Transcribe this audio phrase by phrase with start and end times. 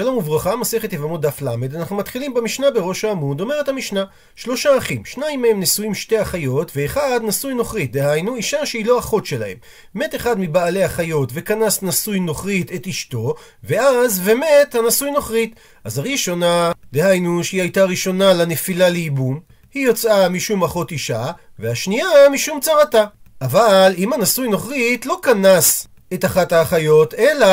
[0.00, 4.04] שלום וברכה, מסכת יבמות דף ל', אנחנו מתחילים במשנה בראש העמוד, אומרת המשנה,
[4.36, 9.26] שלושה אחים, שניים מהם נשואים שתי אחיות, ואחד נשוי נוכרית, דהיינו אישה שהיא לא אחות
[9.26, 9.56] שלהם.
[9.94, 13.34] מת אחד מבעלי החיות וכנס נשוי נוכרית את אשתו,
[13.64, 15.54] ואז ומת הנשוי נוכרית.
[15.84, 19.40] אז הראשונה, דהיינו שהיא הייתה ראשונה לנפילה לייבום,
[19.74, 23.04] היא יוצאה משום אחות אישה, והשנייה משום צרתה.
[23.40, 27.46] אבל אם הנשוי נוכרית לא כנס את אחת האחיות, אלא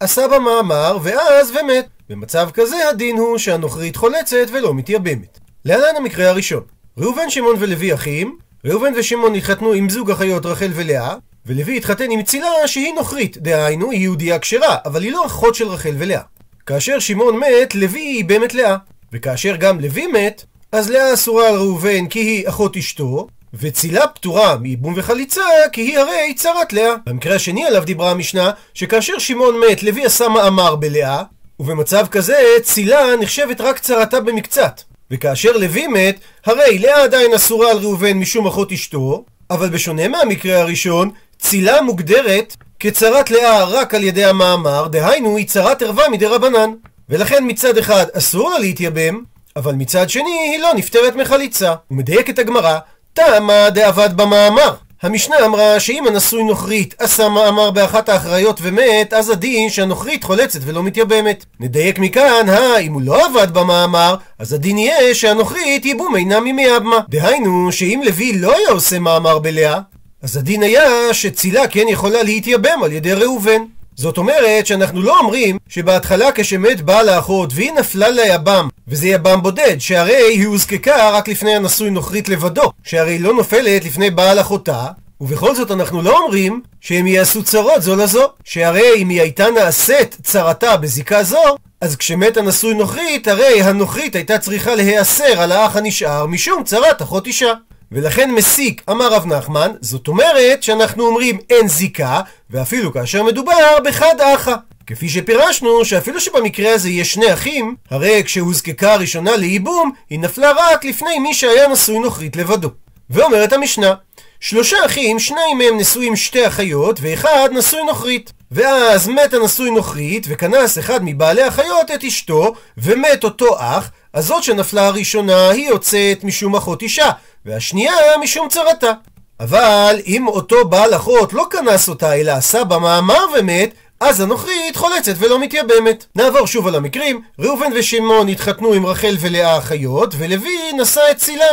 [0.00, 1.86] עשה במאמר, ואז ומת.
[2.08, 5.38] במצב כזה הדין הוא שהנוכרית חולצת ולא מתייבמת.
[5.64, 6.62] להלן המקרה הראשון.
[6.98, 11.14] ראובן, שמעון ולוי אחים, ראובן ושמעון התחתנו עם זוג אחיות רחל ולאה,
[11.46, 15.68] ולוי התחתן עם צילה שהיא נוכרית, דהיינו היא יהודייה כשרה, אבל היא לא אחות של
[15.68, 16.22] רחל ולאה.
[16.66, 18.76] כאשר שמעון מת, לוי ייבם את לאה.
[19.12, 24.56] וכאשר גם לוי מת, אז לאה אסורה על ראובן כי היא אחות אשתו, וצילה פטורה
[24.56, 26.94] מייבום וחליצה, כי היא הרי צרת לאה.
[27.06, 31.22] במקרה השני עליו דיברה המשנה, שכאשר שמעון מת, לוי עשה מאמר בלאה,
[31.60, 34.80] ובמצב כזה צילה נחשבת רק צרתה במקצת.
[35.10, 40.60] וכאשר לוי מת, הרי לאה עדיין אסורה על ראובן משום אחות אשתו, אבל בשונה מהמקרה
[40.60, 46.70] הראשון, צילה מוגדרת כצרת לאה רק על ידי המאמר, דהיינו היא צרת ערווה מדי רבנן.
[47.08, 49.22] ולכן מצד אחד אסור לה להתייבם,
[49.56, 51.74] אבל מצד שני היא לא נפטרת מחליצה.
[51.90, 52.78] ומדייקת הגמרא,
[53.14, 54.74] תמה דאבד במאמר.
[55.02, 60.82] המשנה אמרה שאם הנשוי נוכרית עשה מאמר באחת האחריות ומת, אז הדין שהנוכרית חולצת ולא
[60.82, 61.44] מתייבמת.
[61.60, 66.98] נדייק מכאן, הא, אם הוא לא עבד במאמר, אז הדין יהיה שהנוכרית ייבום אינה ממייבמה.
[67.08, 69.80] דהיינו, שאם לוי לא היה עושה מאמר בלאה,
[70.22, 73.62] אז הדין היה שצילה כן יכולה להתייבם על ידי ראובן.
[74.00, 79.76] זאת אומרת שאנחנו לא אומרים שבהתחלה כשמת בעל האחות והיא נפלה ליבם וזה יבם בודד
[79.78, 84.86] שהרי היא הוזקקה רק לפני הנשוי נוכרית לבדו שהרי לא נופלת לפני בעל אחותה
[85.20, 90.16] ובכל זאת אנחנו לא אומרים שהם יעשו צרות זו לזו שהרי אם היא הייתה נעשית
[90.22, 96.26] צרתה בזיקה זו אז כשמת הנשוי נוכרית הרי הנוכרית הייתה צריכה להיאסר על האח הנשאר
[96.26, 97.52] משום צרת אחות אישה
[97.92, 102.20] ולכן מסיק, אמר רב נחמן, זאת אומרת שאנחנו אומרים אין זיקה,
[102.50, 104.54] ואפילו כאשר מדובר בחד אחא.
[104.86, 110.84] כפי שפירשנו, שאפילו שבמקרה הזה יש שני אחים, הרי כשהוזקקה הראשונה לייבום, היא נפלה רק
[110.84, 112.70] לפני מי שהיה נשוי נוכרית לבדו.
[113.10, 113.94] ואומרת המשנה,
[114.40, 118.32] שלושה אחים, שניים מהם נשואים שתי אחיות, ואחד נשוי נוכרית.
[118.50, 124.42] ואז מת הנשוי נוכרית, וכנס אחד מבעלי החיות את אשתו, ומת אותו אח, אז זאת
[124.42, 127.10] שנפלה הראשונה היא יוצאת משום אחות אישה,
[127.46, 128.92] והשנייה משום צרתה.
[129.40, 135.14] אבל אם אותו בעל אחות לא כנס אותה אלא עשה במאמר ומת, אז הנוכרית חולצת
[135.18, 136.06] ולא מתייבמת.
[136.14, 141.46] נעבור שוב על המקרים, ראובן ושמעון התחתנו עם רחל ולאה אחיות, ולוי נשא את צילה,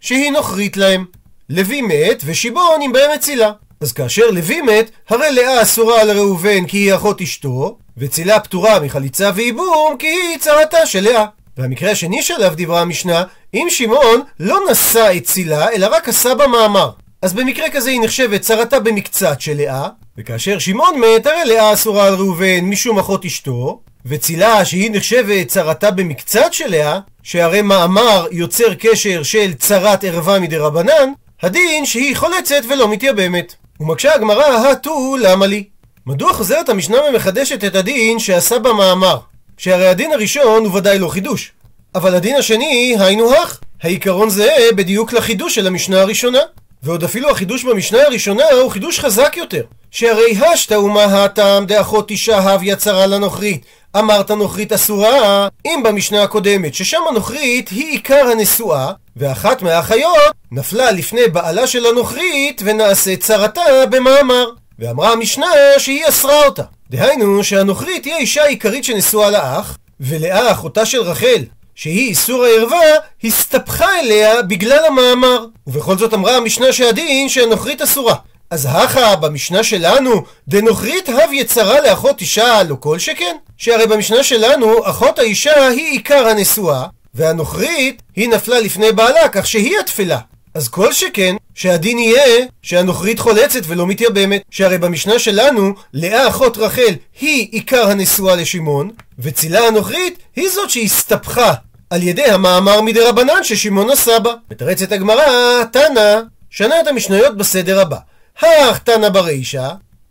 [0.00, 1.04] שהיא נוכרית להם.
[1.50, 3.52] לוי מת, ושמעון עם בהם את צילה.
[3.80, 8.80] אז כאשר לוי מת, הרי לאה אסורה על ראובן כי היא אחות אשתו, וצילה פטורה
[8.80, 11.24] מחליצה וייבום כי היא צרתה של לאה.
[11.58, 16.90] והמקרה השני שעליו דיברה המשנה, אם שמעון לא נשא את צילה, אלא רק עשה במאמר.
[17.22, 19.88] אז במקרה כזה היא נחשבת צרתה במקצת של לאה,
[20.18, 25.90] וכאשר שמעון מת, הרי לאה אסורה על ראובן משום אחות אשתו, וצילה שהיא נחשבת צרתה
[25.90, 31.12] במקצת של לאה, שהרי מאמר יוצר קשר של צרת ערווה מדי רבנן,
[31.42, 33.54] הדין שהיא חולצת ולא מתייבמת.
[33.80, 35.64] ומקשה הגמרא, הטו למה לי?
[36.06, 39.18] מדוע חוזרת המשנה ומחדשת את הדין שעשה במאמר?
[39.58, 41.52] שהרי הדין הראשון הוא ודאי לא חידוש.
[41.94, 43.60] אבל הדין השני, היינו הך.
[43.82, 46.38] העיקרון זהה בדיוק לחידוש של המשנה הראשונה.
[46.82, 49.62] ועוד אפילו החידוש במשנה הראשונה הוא חידוש חזק יותר.
[49.90, 53.64] שהרי השתא ומה הטעם דאחות אישה הביה צרה לנוכרית.
[53.98, 61.28] אמרת נוכרית אסורה, אם במשנה הקודמת, ששם הנוכרית היא עיקר הנשואה, ואחת מהאחיות נפלה לפני
[61.28, 64.46] בעלה של הנוכרית ונעשית צרתה במאמר.
[64.78, 65.46] ואמרה המשנה
[65.78, 66.62] שהיא אסרה אותה.
[66.90, 72.78] דהיינו שהנוכרית היא האישה העיקרית שנשואה לאח, ולאה אחותה של רחל, שהיא איסור הערווה,
[73.24, 75.46] הסתבכה אליה בגלל המאמר.
[75.66, 78.14] ובכל זאת אמרה המשנה שהדין שהנוכרית אסורה.
[78.50, 83.36] אז הכה במשנה שלנו, דנוכרית הב יצרה לאחות אישה לא כל שכן?
[83.56, 89.78] שהרי במשנה שלנו, אחות האישה היא עיקר הנשואה, והנוכרית היא נפלה לפני בעלה, כך שהיא
[89.80, 90.18] התפלה.
[90.54, 94.42] אז כל שכן, שהדין יהיה שהנוכרית חולצת ולא מתייבמת.
[94.50, 101.54] שהרי במשנה שלנו, לאה אחות רחל היא עיקר הנשואה לשמעון, וצילה הנוכרית היא זאת שהסתבכה
[101.90, 104.34] על ידי המאמר מדי רבנן ששמעון עשה בה.
[104.50, 106.20] מתרצת הגמרא, תנא,
[106.50, 107.98] שנה את המשניות בסדר הבא.
[108.42, 109.68] הך תנא ברישא,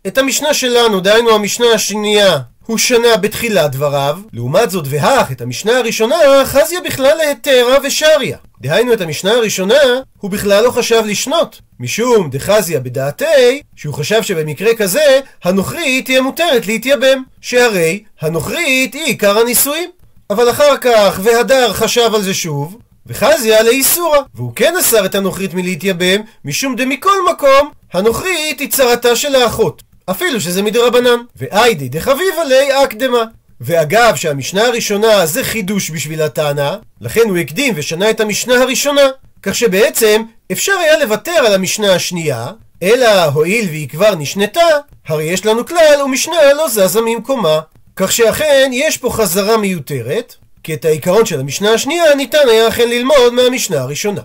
[0.07, 5.77] את המשנה שלנו, דהיינו המשנה השנייה הוא שנה בתחילת דבריו, לעומת זאת והך את המשנה
[5.77, 6.15] הראשונה
[6.45, 8.37] חזיה בכלל להיתרה ושריה.
[8.61, 9.83] דהיינו את המשנה הראשונה,
[10.17, 11.61] הוא בכלל לא חשב לשנות.
[11.79, 17.23] משום דחזיה בדעתי, שהוא חשב שבמקרה כזה, הנוכרית תהיה מותרת להתייבם.
[17.41, 19.89] שהרי הנוכרית היא עיקר הנישואים.
[20.29, 22.77] אבל אחר כך, והדר חשב על זה שוב,
[23.07, 29.35] וחזיה לאיסורה, והוא כן אסר את הנוכרית מלהתייבם, משום דמכל מקום, הנוכרית היא צרתה של
[29.35, 29.83] האחות.
[30.11, 31.19] אפילו שזה מדרבנן.
[31.35, 33.23] ואיידי דחביבה ליה אקדמה.
[33.61, 39.01] ואגב שהמשנה הראשונה זה חידוש בשביל הטענה, לכן הוא הקדים ושנה את המשנה הראשונה.
[39.43, 40.21] כך שבעצם
[40.51, 42.47] אפשר היה לוותר על המשנה השנייה,
[42.83, 44.61] אלא הואיל והיא כבר נשנתה,
[45.07, 47.59] הרי יש לנו כלל ומשנה לא זזה ממקומה.
[47.95, 52.89] כך שאכן יש פה חזרה מיותרת, כי את העיקרון של המשנה השנייה ניתן היה אכן
[52.89, 54.21] ללמוד מהמשנה הראשונה.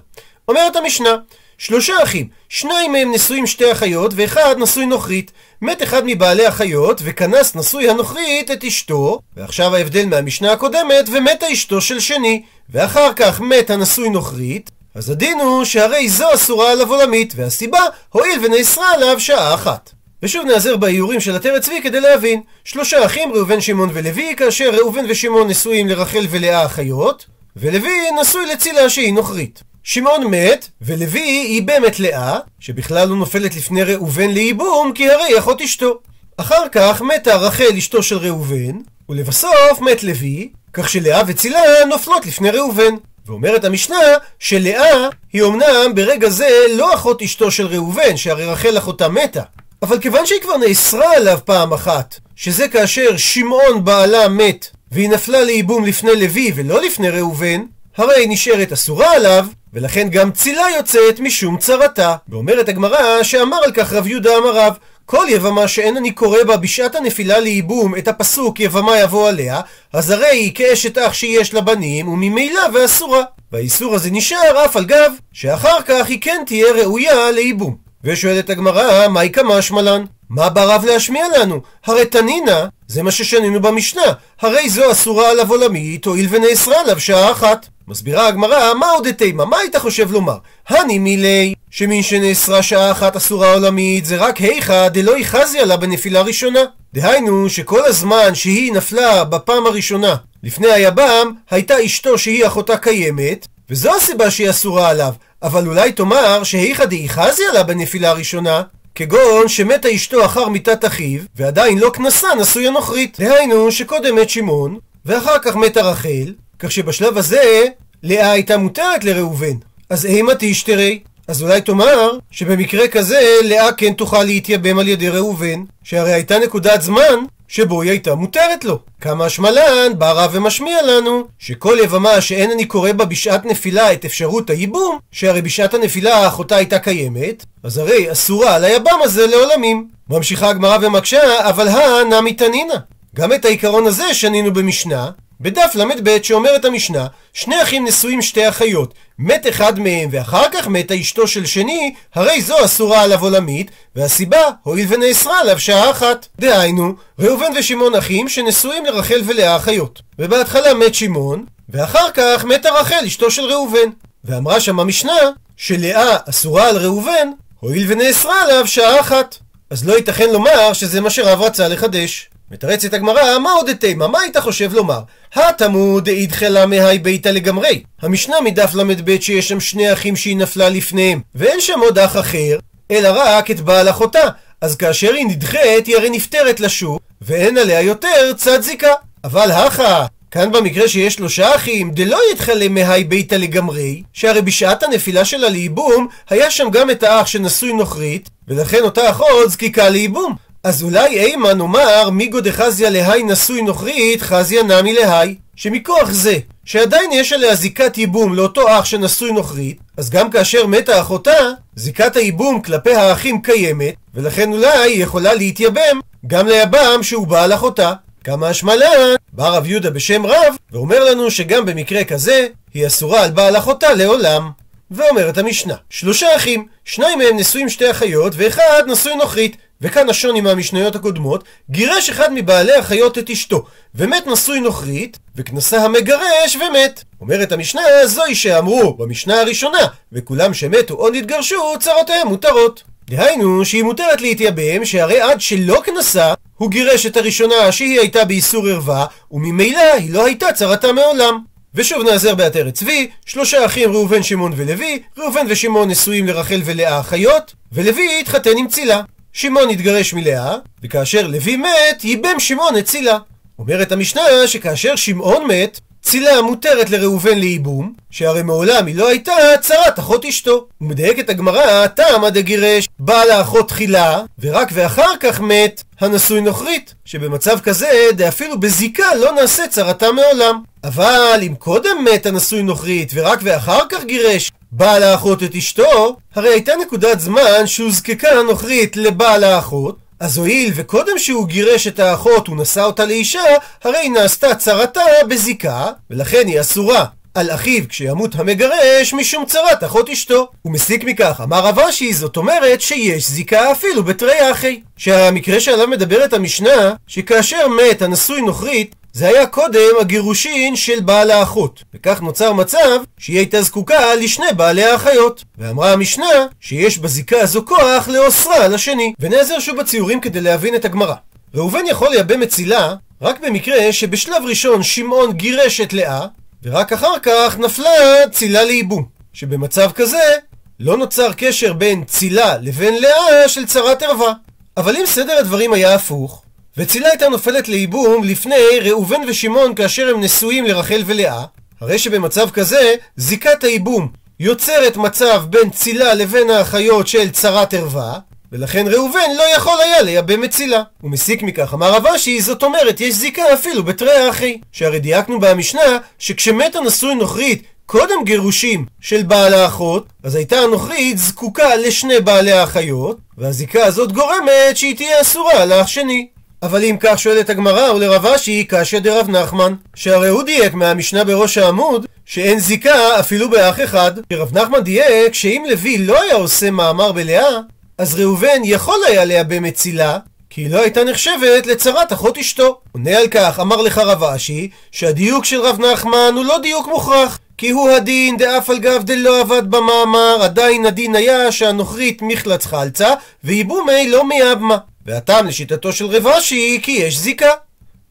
[0.49, 1.17] אומרת המשנה,
[1.59, 5.33] שלושה אחים, שניים מהם נשואים שתי אחיות, ואחד נשוי נוכרית.
[5.63, 11.81] מת אחד מבעלי החיות, וכנס נשוי הנוכרית את אשתו, ועכשיו ההבדל מהמשנה הקודמת, ומתה אשתו
[11.81, 12.43] של שני.
[12.71, 18.41] ואחר כך מת הנשוי נוכרית, אז הדין הוא שהרי זו אסורה עליו עולמית, והסיבה, הואיל
[18.45, 19.91] ונאסרה עליו שעה אחת.
[20.23, 22.43] ושוב נעזר באיורים של עטרת צבי כדי להבין.
[22.65, 27.27] שלושה אחים, ראובן, שמעון ולוי, כאשר ראובן ושמעון נשואים לרחל ולאה אחיות,
[27.57, 29.63] ולוי נשוי לצילה שהיא נוכרית.
[29.91, 35.61] שמעון מת, ולוי ייבם את לאה, שבכלל לא נופלת לפני ראובן לייבום, כי הרי אחות
[35.61, 35.99] אשתו.
[36.37, 42.51] אחר כך מתה רחל אשתו של ראובן, ולבסוף מת לוי, כך שלאה וצילה נופלות לפני
[42.51, 42.95] ראובן.
[43.27, 43.99] ואומרת המשנה
[44.39, 49.43] שלאה היא אמנם ברגע זה לא אחות אשתו של ראובן, שהרי רחל אחותה מתה.
[49.83, 55.43] אבל כיוון שהיא כבר נאסרה עליו פעם אחת, שזה כאשר שמעון בעלה מת, והיא נפלה
[55.43, 57.61] לייבום לפני לוי ולא לפני ראובן,
[57.99, 62.17] הרי נשארת אסורה עליו, ולכן גם צילה יוצאת משום צרתה.
[62.29, 66.57] ואומרת הגמרא שאמר על כך רב יהודה אמר רב, כל יבמה שאין אני קורא בה
[66.57, 69.61] בשעת הנפילה לייבום את הפסוק יבמה יבוא עליה,
[69.93, 73.23] אז הרי היא כאשת אח שיש לה בנים, וממילא ואסורה.
[73.53, 77.77] והאיסור הזה נשאר אף על גב, שאחר כך היא כן תהיה ראויה לייבום.
[78.05, 80.05] ושואלת הגמרא, מאי קא משמע לן?
[80.31, 81.61] מה בא רב להשמיע לנו?
[81.87, 87.33] הרי תנינא, זה מה ששנינו במשנה, הרי זו אסורה עליו עולמית, הואיל ונאסרה עליו שעה
[87.33, 87.67] אחת.
[87.89, 89.45] מסבירה הגמרא, מהו דתימא?
[89.45, 90.37] מה היית חושב לומר?
[90.69, 96.21] הני מילי, שמין שנאסרה שעה אחת אסורה עולמית, זה רק היכא דלא יחזי עלה בנפילה
[96.21, 96.61] ראשונה.
[96.95, 103.97] דהיינו, שכל הזמן שהיא נפלה בפעם הראשונה לפני היבם, הייתה אשתו שהיא אחותה קיימת, וזו
[103.97, 105.13] הסיבה שהיא אסורה עליו.
[105.43, 108.63] אבל אולי תאמר שהיכא דאיחזי עלה בנפילה הראשונה,
[108.95, 113.21] כגון שמתה אשתו אחר מיתת אחיו, ועדיין לא כנסה נשוי הנוכרית.
[113.21, 117.65] דהיינו שקודם מת שמעון, ואחר כך מתה רחל, כך שבשלב הזה
[118.03, 119.55] לאה הייתה מותרת לראובן.
[119.91, 121.01] אז אימה תשתרי.
[121.29, 126.83] אז אולי תאמר שבמקרה כזה לאה כן תוכל להתייבם על ידי ראובן, שהרי הייתה נקודת
[126.83, 128.79] זמן שבו היא הייתה מותרת לו.
[129.01, 134.05] כמה שמלן בא רב ומשמיע לנו שכל יבמה שאין אני קורא בה בשעת נפילה את
[134.05, 139.89] אפשרות הייבום, שהרי בשעת הנפילה אחותה הייתה קיימת, אז הרי אסורה על היבם הזה לעולמים.
[140.11, 142.75] ממשיכה הגמרא ומקשה, אבל הא נמי תנינא.
[143.17, 145.11] גם את העיקרון הזה שנינו במשנה,
[145.41, 150.95] בדף ל"ב שאומרת המשנה, שני אחים נשואים שתי אחיות, מת אחד מהם ואחר כך מתה
[151.01, 156.27] אשתו של שני, הרי זו אסורה עליו עולמית, והסיבה, הואיל ונאסרה עליו שעה אחת.
[156.39, 160.03] דהיינו, ראובן ושמעון אחים שנשואים לרחל ולאה אחיות.
[160.19, 163.89] ובהתחלה מת שמעון, ואחר כך מתה רחל אשתו של ראובן.
[164.25, 165.19] ואמרה שם המשנה,
[165.57, 167.29] שלאה אסורה על ראובן,
[167.61, 169.37] הואיל ונאסרה עליו שעה אחת.
[169.71, 172.31] אז לא ייתכן לומר שזה מה שרב רצה לחדש.
[172.51, 174.09] מתרצת הגמרא, מהו דתימא?
[174.09, 175.01] מה היית חושב לומר?
[175.35, 177.83] התם הוא דאידחי לה מהאי ביתא לגמרי.
[178.03, 182.59] המשנה מדף ל"ב שיש שם שני אחים שהיא נפלה לפניהם, ואין שם עוד אח אחר,
[182.91, 184.29] אלא רק את בעל אחותה.
[184.61, 188.93] אז כאשר היא נדחית, היא הרי נפטרת לשוק, ואין עליה יותר צד זיקה.
[189.25, 194.83] אבל הכא, כאן במקרה שיש שלושה אחים, דלא אידחי לה מהאי ביתא לגמרי, שהרי בשעת
[194.83, 200.48] הנפילה שלה לייבום, היה שם גם את האח שנשוי נוכרית, ולכן אותה אחות זקיקה לייבום.
[200.69, 202.11] אז אולי אימא נאמר?
[202.11, 208.35] מיגו דחזיא להאי נשוי נוכרית חזיא נמי להאי שמכוח זה שעדיין יש עליה זיקת ייבום
[208.35, 211.37] לאותו אח שנשוי נוכרית אז גם כאשר מתה אחותה
[211.77, 217.93] זיקת הייבום כלפי האחים קיימת ולכן אולי היא יכולה להתייבם גם ליבם שהוא בעל אחותה.
[218.25, 223.31] כמה השמלן בא רב יהודה בשם רב ואומר לנו שגם במקרה כזה היא אסורה על
[223.31, 224.51] בעל אחותה לעולם.
[224.91, 230.97] ואומרת המשנה שלושה אחים שניים מהם נשואים שתי אחיות ואחד נשוי נוכרית וכאן השוני מהמשניות
[230.97, 237.05] הקודמות, גירש אחד מבעלי החיות את אשתו, ומת נשוי נוכרית, וכנסה המגרש ומת.
[237.21, 242.83] אומרת המשנה, זוהי שאמרו במשנה הראשונה, וכולם שמתו או נתגרשו, צרותיהם מותרות.
[243.11, 248.69] דהיינו שהיא מותרת להתייבם, שהרי עד שלא כנסה, הוא גירש את הראשונה שהיא הייתה באיסור
[248.69, 251.39] ערווה, וממילא היא לא הייתה צרתה מעולם.
[251.75, 257.55] ושוב נעזר בעטרת צבי, שלושה אחים ראובן, שמעון ולוי, ראובן ושמעון נשואים לרחל ולאה אחיות,
[257.73, 259.03] ולוי התחתן עם צילה.
[259.33, 263.19] שמעון התגרש מלאה, וכאשר לוי מת, ייבם שמעון את צילה.
[263.59, 269.99] אומרת המשנה שכאשר שמעון מת, צילה מותרת לראובן לייבום, שהרי מעולם היא לא הייתה צרת
[269.99, 270.67] אחות אשתו.
[270.81, 277.89] ומדייקת הגמרא, תמא דגירש, בעל האחות תחילה, ורק ואחר כך מת הנשוי נוכרית, שבמצב כזה,
[278.13, 280.63] דאפילו בזיקה לא נעשה צרתה מעולם.
[280.85, 286.49] אבל אם קודם מת הנשוי נוכרית, ורק ואחר כך גירש בעל האחות את אשתו, הרי
[286.49, 292.57] הייתה נקודת זמן שהוזקקה הנוכרית לבעל האחות, אז הואיל וקודם שהוא גירש את האחות הוא
[292.57, 293.41] נשא אותה לאישה,
[293.85, 300.49] הרי נעשתה צרתה בזיקה, ולכן היא אסורה על אחיו כשימות המגרש משום צרת אחות אשתו.
[300.63, 304.81] הוא מסיק מכך, אמר רב אשי, זאת אומרת שיש זיקה אפילו בתרי אחי.
[304.97, 311.83] שהמקרה שעליו מדברת המשנה, שכאשר מת הנשוי נוכרית, זה היה קודם הגירושין של בעל האחות,
[311.95, 315.45] וכך נוצר מצב שהיא הייתה זקוקה לשני בעלי האחיות.
[315.59, 319.13] ואמרה המשנה שיש בזיקה הזו כוח לאוסרה על השני.
[319.21, 321.15] ונעזר שוב בציורים כדי להבין את הגמרא.
[321.55, 326.27] ראובן יכול לייבם את צילה רק במקרה שבשלב ראשון שמעון גירש את לאה,
[326.63, 327.91] ורק אחר כך נפלה
[328.33, 329.05] צילה לייבום.
[329.33, 330.35] שבמצב כזה
[330.81, 334.33] לא נוצר קשר בין צילה לבין לאה של צרת ערווה.
[334.77, 336.43] אבל אם סדר הדברים היה הפוך,
[336.79, 341.45] וצילה הייתה נופלת לייבום לפני ראובן ושמעון כאשר הם נשואים לרחל ולאה,
[341.81, 344.09] הרי שבמצב כזה, זיקת הייבום
[344.41, 348.19] יוצרת מצב בין צילה לבין האחיות של צרת ערווה,
[348.53, 350.83] ולכן ראובן לא יכול היה לייבא מצילה.
[351.01, 354.59] הוא מסיק מכך, אמר רב אשי, זאת אומרת, יש זיקה אפילו בתרי האחי.
[354.73, 361.77] שהרי דייקנו במשנה, שכשמת הנשוי נוכרית קודם גירושים של בעל האחות, אז הייתה הנוכרית זקוקה
[361.77, 366.29] לשני בעלי האחיות, והזיקה הזאת גורמת שהיא תהיה אסורה על האח שני.
[366.63, 371.59] אבל אם כך שואלת הגמרא ולרב אשי קשיא דרב נחמן, שהרי הוא דייק מהמשנה בראש
[371.59, 374.13] העמוד שאין זיקה אפילו באח אחד.
[374.33, 377.59] רב נחמן דייק שאם לוי לא היה עושה מאמר בלאה,
[377.99, 380.19] אז ראובן יכול היה לייבא מצילה,
[380.51, 382.81] כי היא לא הייתה נחשבת לצרת אחות אשתו.
[382.93, 387.39] עונה על כך, אמר לך רב אשי, שהדיוק של רב נחמן הוא לא דיוק מוכרח.
[387.59, 393.15] כי הוא הדין דאף על גב דלא עבד במאמר, עדיין הדין היה שהנוכרית מחלץ חלצה,
[393.45, 394.79] ויבומי לא מייבמה.
[395.09, 397.51] והטעם לשיטתו של רב אשי כי יש זיקה.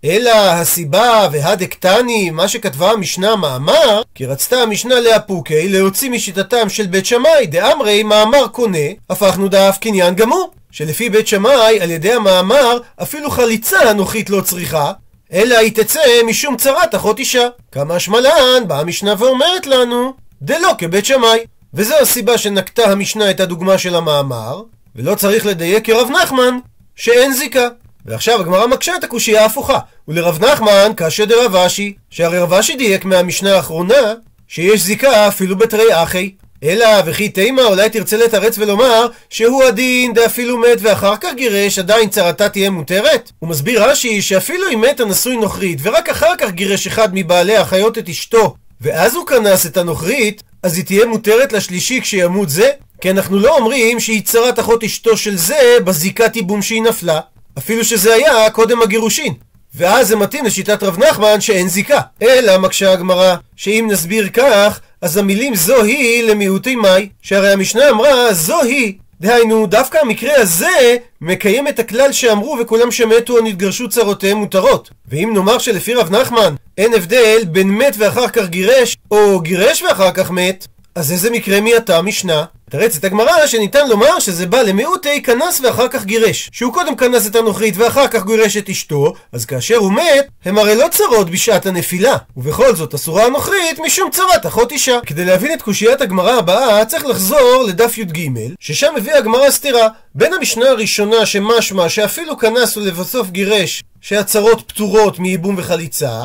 [0.06, 7.06] אלא הסיבה והדקטני, מה שכתבה המשנה מאמר, כי רצתה המשנה לאפוקי להוציא משיטתם של בית
[7.06, 10.51] שמאי, דאמרי מאמר קונה, הפכנו דאף קניין גמור.
[10.72, 14.92] שלפי בית שמאי, על ידי המאמר, אפילו חליצה אנוכית לא צריכה,
[15.34, 17.48] אלא היא תצא משום צרת אחות אישה.
[17.72, 21.39] כמה שמלן, באה המשנה ואומרת לנו, דלא כבית שמאי.
[21.74, 24.62] וזו הסיבה שנקטה המשנה את הדוגמה של המאמר,
[24.96, 26.58] ולא צריך לדייק כרב נחמן,
[26.98, 27.68] שאין זיקה.
[28.06, 29.80] ועכשיו הגמרא מקשה את הקושייה ההפוכה.
[30.08, 34.13] ולרב נחמן קשה דרב אשי, שהרי רב אשי דייק מהמשנה האחרונה,
[34.48, 36.32] שיש זיקה אפילו בתרי אחי.
[36.63, 42.10] אלא וכי תימה אולי תרצה לתרץ ולומר שהוא הדין דאפילו מת ואחר כך גירש עדיין
[42.10, 43.32] צרתה תהיה מותרת?
[43.39, 47.98] הוא מסביר רש"י שאפילו אם מת הנשוי נוכרית ורק אחר כך גירש אחד מבעלי החיות
[47.98, 52.70] את אשתו ואז הוא כנס את הנוכרית אז היא תהיה מותרת לשלישי כשימות זה?
[53.01, 57.20] כי אנחנו לא אומרים שהיא צרת אחות אשתו של זה בזיקת ייבום שהיא נפלה
[57.58, 59.34] אפילו שזה היה קודם הגירושין
[59.75, 62.00] ואז זה מתאים לשיטת רב נחמן שאין זיקה.
[62.22, 68.34] אלא מקשה הגמרא, שאם נסביר כך, אז המילים זו היא למיעוטי מאי, שהרי המשנה אמרה
[68.34, 68.94] זו היא.
[69.22, 74.89] דהיינו, דווקא המקרה הזה מקיים את הכלל שאמרו וכולם שמתו או נתגרשו צרותיהם מותרות.
[75.08, 80.12] ואם נאמר שלפי רב נחמן אין הבדל בין מת ואחר כך גירש, או גירש ואחר
[80.12, 82.46] כך מת, אז איזה מקרה מייתה משנה?
[82.76, 86.50] את הגמרא שניתן לומר שזה בא למיעוטי כנס ואחר כך גירש.
[86.52, 90.58] שהוא קודם כנס את הנוכרית ואחר כך גירש את אשתו, אז כאשר הוא מת, הם
[90.58, 92.16] הרי לא צרות בשעת הנפילה.
[92.38, 95.00] ובכל זאת אסורה הנוכרית משום צרת אחות אישה.
[95.06, 99.88] כדי להבין את קושיית הגמרא הבאה, צריך לחזור לדף י"ג, ששם הביאה הגמרא סתירה.
[100.16, 106.22] בין המשנה הראשונה שמשמע שאפילו כנס ולבסוף גירש, שהצרות פטורות מייבום וחליצה,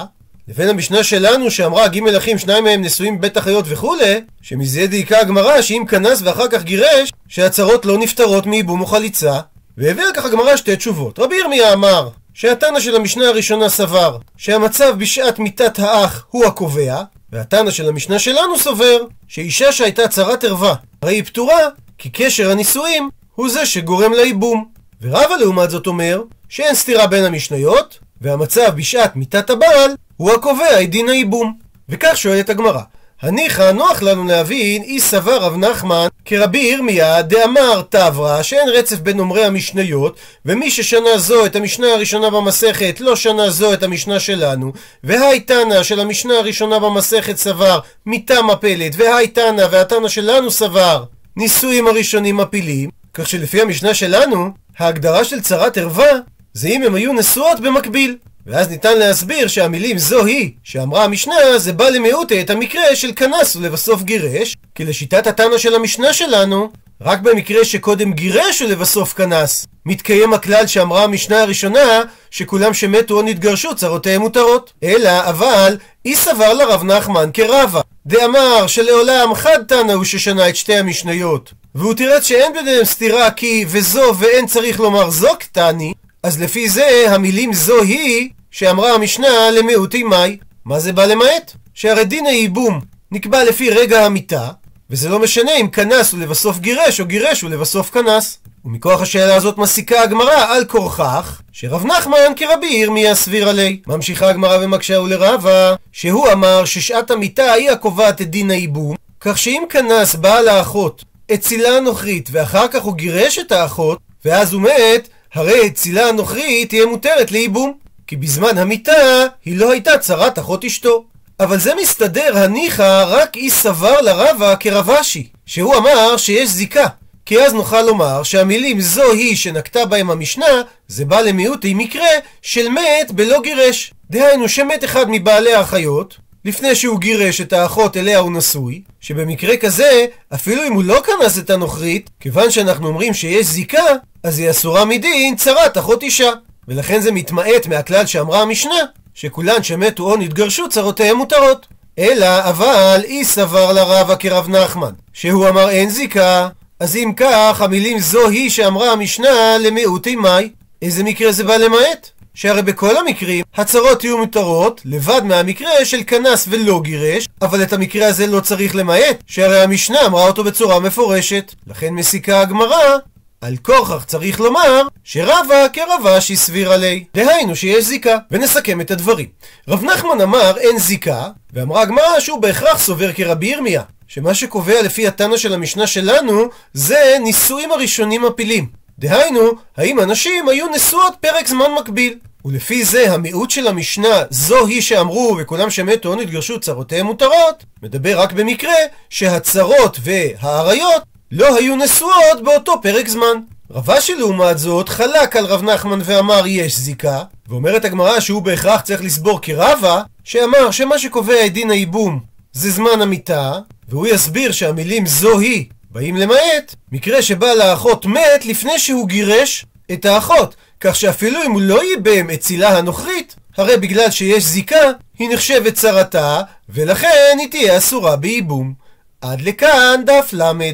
[0.48, 5.62] לבין המשנה שלנו שאמרה ג' אחים שניים מהם נשואים בבית החיות וכולי, שמזה דייקה הגמרא
[5.62, 9.40] שאם כנס ואחר כך גירש, שהצרות לא נפטרות מייבום או חליצה.
[9.78, 11.18] והביאה כך הגמרא שתי תשובות.
[11.18, 17.70] רבי ירמיה אמר שהתנא של המשנה הראשונה סבר שהמצב בשעת מיתת האח הוא הקובע, והתנא
[17.70, 21.68] של המשנה שלנו סובר שאישה שהייתה צרת ערווה הרי היא פטורה,
[21.98, 24.64] כי קשר הנישואים הוא זה שגורם לייבום.
[25.02, 30.90] ורבא לעומת זאת אומר שאין סתירה בין המשניות, והמצב בשעת מיתת הבעל הוא הקובע את
[30.90, 31.56] דין הייבום.
[31.88, 32.80] וכך שואלת הגמרא,
[33.22, 39.18] הניחא נוח לנו להבין, אי סבר רב נחמן כרבי ירמיה דאמר תברא, שאין רצף בין
[39.18, 44.72] אומרי המשניות, ומי ששנה זו את המשנה הראשונה במסכת, לא שנה זו את המשנה שלנו,
[45.04, 51.04] והי תנא של המשנה הראשונה במסכת סבר מטעם הפלט, והי תנא והתנא שלנו סבר
[51.36, 56.12] נישואים הראשונים מפילים, כך שלפי המשנה שלנו, ההגדרה של צרת ערווה
[56.54, 58.16] זה אם הם היו נשואות במקביל.
[58.46, 63.56] ואז ניתן להסביר שהמילים זו היא, שאמרה המשנה, זה בא למיעוטה את המקרה של כנס
[63.56, 70.32] ולבסוף גירש, כי לשיטת התנא של המשנה שלנו, רק במקרה שקודם גירש ולבסוף כנס, מתקיים
[70.32, 74.72] הכלל שאמרה המשנה הראשונה, שכולם שמתו או נתגרשו צרותיהם מותרות.
[74.82, 80.74] אלא, אבל, אי סבר לרב נחמן כרבה, דאמר שלעולם חד תנא הוא ששנה את שתי
[80.74, 81.52] המשניות.
[81.74, 85.92] והוא תירץ שאין ביניהם סתירה כי וזו ואין צריך לומר זו קטני,
[86.22, 90.36] אז לפי זה המילים זו היא שאמרה המשנה למיעוטי מאי.
[90.64, 91.52] מה זה בא למעט?
[91.74, 92.80] שהרי דין הייבום
[93.12, 94.48] נקבע לפי רגע המיתה,
[94.90, 98.38] וזה לא משנה אם כנס ולבסוף גירש או גירש ולבסוף כנס.
[98.64, 103.80] ומכוח השאלה הזאת מסיקה הגמרא על כורכך, שרב נחמן כרבי ירמיה סביר עלי.
[103.86, 109.62] ממשיכה הגמרא ומקשה ולרבה, שהוא אמר ששעת המיתה היא הקובעת את דין הייבום, כך שאם
[109.70, 115.66] כנס בעל האחות אצילה הנוכרית ואחר כך הוא גירש את האחות, ואז הוא מת, הרי
[115.66, 117.82] אצילה הנוכרית תהיה מותרת לייבום.
[118.06, 121.04] כי בזמן המיתה היא לא הייתה צרת אחות אשתו.
[121.40, 126.86] אבל זה מסתדר הניחא רק אי סבר לרבה כרבשי, שהוא אמר שיש זיקה.
[127.26, 132.08] כי אז נוכל לומר שהמילים זו היא שנקטה בהם המשנה, זה בא למיעוטי מקרה
[132.42, 133.94] של מת בלא גירש.
[134.10, 140.06] דהיינו שמת אחד מבעלי האחיות, לפני שהוא גירש את האחות אליה הוא נשוי, שבמקרה כזה,
[140.34, 143.84] אפילו אם הוא לא כנס את הנוכרית, כיוון שאנחנו אומרים שיש זיקה,
[144.24, 146.30] אז היא אסורה מדין צרת אחות אישה.
[146.68, 148.74] ולכן זה מתמעט מהכלל שאמרה המשנה,
[149.14, 151.66] שכולן שמתו או נתגרשו צרותיהם מותרות.
[151.98, 156.48] אלא, אבל, אי סבר לרבה כרב נחמן, שהוא אמר אין זיקה,
[156.80, 160.48] אז אם כך, המילים זו היא שאמרה המשנה למיעוטי מאי.
[160.82, 162.10] איזה מקרה זה בא למעט?
[162.34, 168.06] שהרי בכל המקרים הצרות יהיו מותרות לבד מהמקרה של כנס ולא גירש אבל את המקרה
[168.06, 172.96] הזה לא צריך למעט שהרי המשנה אמרה אותו בצורה מפורשת לכן מסיקה הגמרא
[173.42, 177.04] על כורכך צריך לומר שרבה כרבשי סביר עלי.
[177.14, 178.16] דהיינו שיש זיקה.
[178.30, 179.26] ונסכם את הדברים.
[179.68, 183.82] רב נחמן אמר אין זיקה, ואמרה הגמרא שהוא בהכרח סובר כרבי ירמיה.
[184.08, 188.66] שמה שקובע לפי התנא של המשנה שלנו זה נישואים הראשונים מפילים.
[188.98, 192.18] דהיינו, האם הנשים היו נשואות פרק זמן מקביל.
[192.44, 198.20] ולפי זה המיעוט של המשנה זו היא שאמרו וכולם שמתו או נתגרשו צרותיהם מותרות מדבר
[198.20, 198.74] רק במקרה
[199.10, 201.02] שהצרות והאריות
[201.32, 203.36] לא היו נשואות באותו פרק זמן.
[203.70, 209.02] רבשי לעומת זאת חלק על רב נחמן ואמר יש זיקה, ואומרת הגמרא שהוא בהכרח צריך
[209.02, 212.20] לסבור כרבה, שאמר שמה שקובע את דין הייבום
[212.52, 213.52] זה זמן המיתה,
[213.88, 220.04] והוא יסביר שהמילים זו היא באים למעט מקרה שבא לאחות מת לפני שהוא גירש את
[220.04, 225.74] האחות, כך שאפילו אם הוא לא ייבם אצילה הנוכרית, הרי בגלל שיש זיקה, היא נחשבת
[225.74, 228.74] צרתה, ולכן היא תהיה אסורה בייבום.
[229.20, 230.66] עד לכאן דף למד.